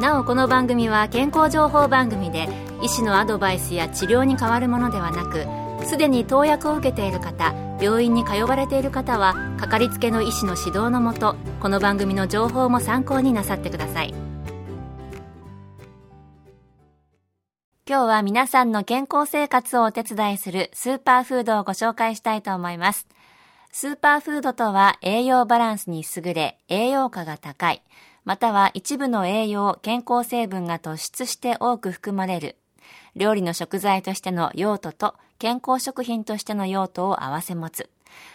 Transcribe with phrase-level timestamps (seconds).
[0.00, 2.48] なおこの番組は健康情報番組で
[2.82, 5.46] 医師のアドバイスや治療に変わるものではなく
[5.86, 14.14] すでに投薬を受けている方病院に通われている方はかかりつけの医師の指導のもとこの番組の情報も参考になさってください。
[17.88, 23.06] 今日は皆さんの健康生活をお手伝いするスーパーフードをご紹介したいと思います。
[23.70, 27.82] スーパーフードとは栄養バランスに優れ栄養価が高い。
[28.26, 32.56] または一部の栄養、健康成分が突出して多く含まれる
[33.14, 37.88] 料理の食材としての用途と健康食品としての用途を合わせ持つ。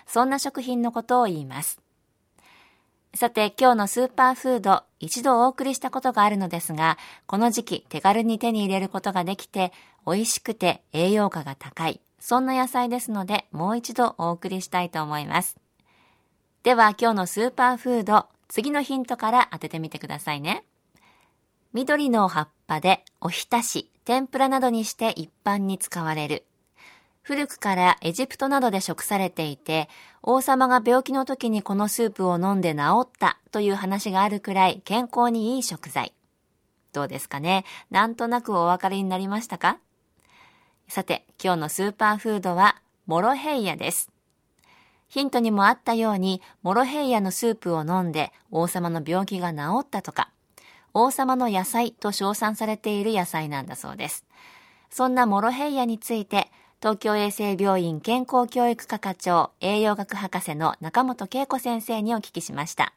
[0.08, 1.82] そんな食品のことを言います。
[3.14, 9.74] さて、今日のスーパーフード、一度お送りしたことがあるのですが、この時期手軽に手に入れることができて、
[10.08, 12.00] 美味しくて栄養価が高い。
[12.20, 15.58] そんな野菜ですので、もう一度お送りしたいと思います。
[16.64, 20.66] では、今日のスーパーフード、次のヒントから当ててみてくださいね。
[21.72, 26.44] 緑の葉っぱでおひたし、天ぷらなどにして一般に使われる。
[27.22, 29.88] 古くからエジプトなどで食されていて、
[30.22, 36.14] 王様が病気の時にこのスープを飲んで治ったという話があるくらい健康にいい食材。
[36.92, 37.64] どうですかね？
[37.90, 39.78] なんとなくお分かりになりましたか？
[40.90, 44.11] さて、今日のスーパーフードは、モロヘイヤです。
[45.12, 50.30] ヒントにもあったように、モロヘイヤのスープを飲んで王様の病気が治ったとか、
[50.94, 54.26] 王様の野菜と称賛されている野菜なんだそうです。
[54.90, 62.94] そんなモロヘイヤについて、東京衛生病院健康教育科課長栄養学博士の中本恵子先生にお聞きしました。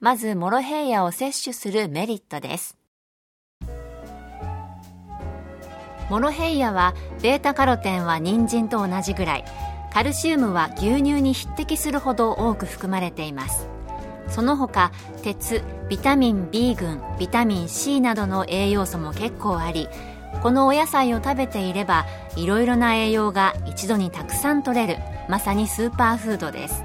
[0.00, 2.78] まず、モロヘイヤを摂取するメリットです。
[6.08, 9.44] モロヘイヤは、ベータカロテンは人参と同じぐらい、
[9.96, 13.66] カルシウムは牛乳に匹敵するほど多く含まれています。
[14.28, 14.92] その他
[15.22, 19.88] 鉄ビタミン B 群ビタミン C などの栄養素も結構あり
[20.42, 22.04] このお野菜を食べていれば
[22.36, 24.98] いろいろな栄養が一度にたくさん取れる
[25.30, 26.84] まさにスーパーフードです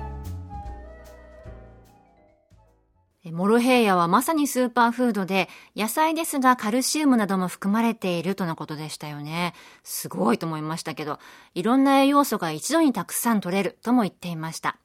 [3.31, 9.53] モロヘイヤはまさにスーパーフードで、野菜ですがカルシウムなども含まれているとのことでしたよね。
[9.83, 11.19] すごいと思いましたけど、
[11.55, 14.77] いろんな栄養素が一度にたくさん取れるとも言っていました。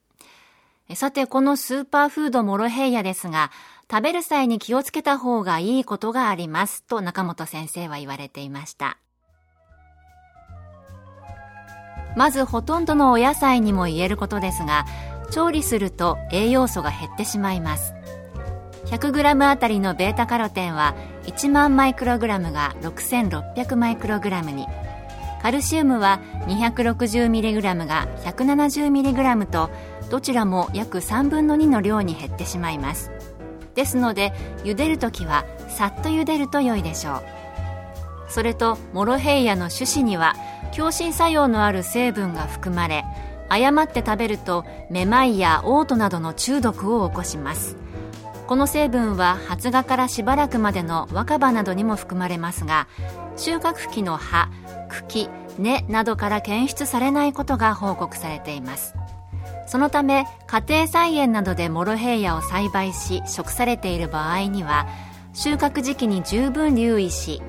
[0.94, 3.50] さて、このスーパーフードモロヘイヤですが、
[3.90, 8.98] 食べる際に気をつけた方がいいことがありますと中本先生は言われていました。
[12.16, 14.86] まずほとんどのお野菜にも言えることですが、
[15.30, 17.92] 調理すると栄養素が減ってしまいます。
[18.86, 24.66] 100g あたりのベータカロテンは1万マイクログラムが6600マイクログラムに、
[25.42, 29.70] カルシウムは 260mg が 170mg と
[30.10, 33.10] どちらも約3分の2の量に減ってしまいます。
[33.74, 34.32] ですので
[34.64, 37.22] 茹でるときはさっと茹でると良いでしょう。
[38.28, 40.34] それとモロヘイヤの種子には
[40.72, 43.04] 強心作用のある成分が含まれ
[43.48, 47.76] 誤って食べるとめまいや嘔吐などの中毒を起こします。
[48.46, 52.86] この成分は発芽からしばらくまでの若葉などにも含まれますが
[53.36, 54.48] 収穫期の葉
[54.88, 58.94] 茎根などから検出されないことが報告されています。
[59.66, 64.86] そのため家庭菜園などでモロヘイヤを栽培し食されている場合には
[65.34, 67.42] 収穫時期に十分留意し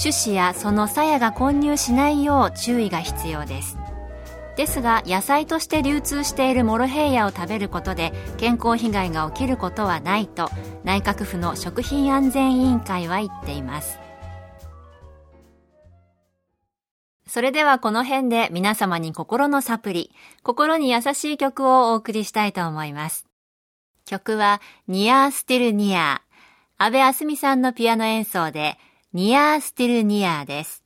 [0.00, 3.78] 種子やその鞘が混入しないよう注意が必要です。
[4.56, 10.48] ですが野菜として流通しているモロヘイヤを食べることで健康被害が起きることはないと
[10.82, 13.98] 内閣府の食品安全委員会は言っています
[17.36, 20.10] それではこの辺で皆様に心のサプリ、
[20.42, 23.26] 心に優しい曲をお送りしたいと思います。
[24.06, 26.22] 曲は、ニアースティルニア。
[26.78, 28.78] 安部あすみさんのピアノ演奏で、
[29.12, 30.85] ニアースティルニアです。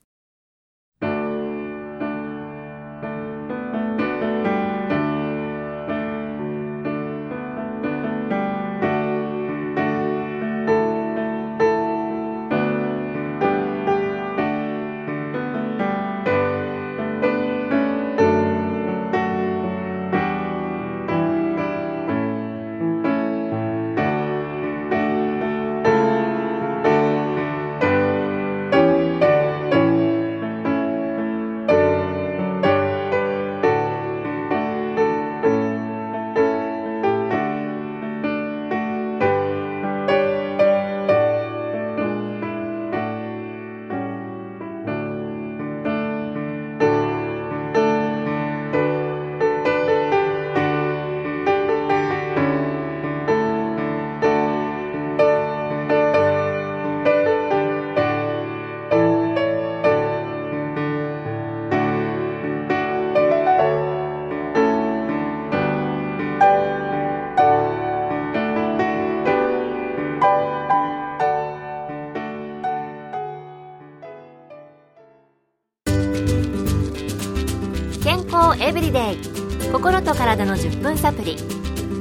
[78.91, 81.37] リデイ心と体の10分サプリ。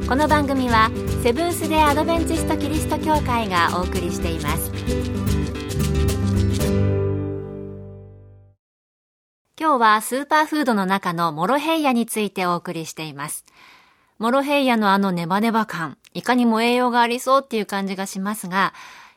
[0.07, 0.89] この番組は
[1.21, 4.71] セブンス・デ・アドベンチスト・キリスト教会がお送りしています。
[9.59, 13.45] 今日はスーパーフードの中のモロヘイヤについてお送りしています。
[14.17, 18.73] モロヘイヤのあのネバネバ感いかにも栄養がありそうっていう感じがしますが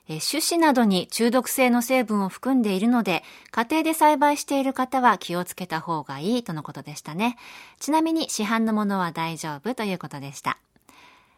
[0.09, 7.37] え種子などに中毒性の成分を含んでいるので、家庭で栽培している方は気をつけた方がいいとのことでしたね。
[7.79, 10.59] ちなみに市販のものは大丈夫ということでした。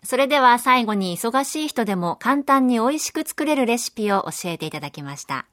[0.02, 5.46] それでは最後に忙しい人でも簡単に美味しく作れるレシピを教えていただきました。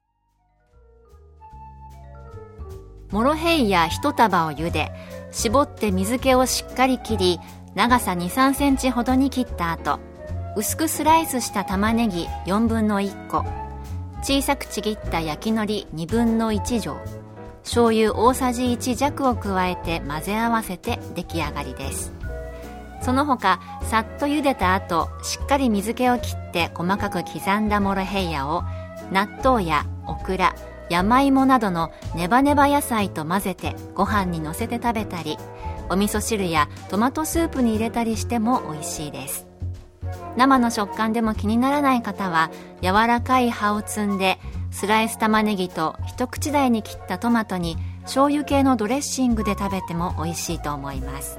[3.12, 4.92] モロヘイヤ1束を茹で、
[5.32, 7.40] 絞って水気をしっかり切り、
[7.76, 10.00] 長さ2、3センチほどに切った後、
[10.56, 13.46] 薄くスライスした玉ねぎ4分の1個。
[14.22, 16.98] 小さくちぎった焼き海苔2分の1錠
[17.64, 22.14] 醤油大さじ1弱を加えて混ぜ合わせて出来上がりです。
[23.02, 28.64] その他さっと茹でた後しっかり水気を切って細かく刻んだモロヘイヤを
[29.12, 30.56] 納豆やオクラ
[30.90, 35.38] 山芋などのネバネバ野菜と混ぜてご飯にのせて食べたり
[35.90, 39.51] お味噌汁やトマトスープに入れたりしても美味しいです。
[40.38, 42.52] 生の食感でも気にならない方は
[42.82, 44.40] 柔らかい葉を摘んで
[44.72, 51.38] スライス玉ねぎと一口大に切ったトマトに醤油系のドレッシングで食べても美味しいと思います。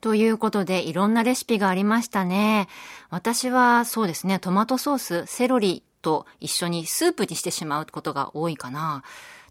[0.00, 2.68] ということでいろんなレシピがありましたね。
[3.10, 9.02] 私はそうですねトマトソースセロリと一緒にスープにしてしまうことが多いかな。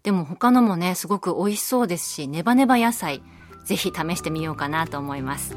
[0.02, 3.22] でも他のもねすごく美味しそうですしネバネバ野菜
[3.64, 5.56] ぜひ試してみようかなと思います。